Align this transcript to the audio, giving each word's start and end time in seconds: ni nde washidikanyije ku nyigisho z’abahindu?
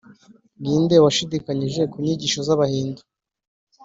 ni 0.61 0.75
nde 0.83 0.95
washidikanyije 1.03 1.81
ku 1.91 1.97
nyigisho 2.03 2.39
z’abahindu? 2.47 3.01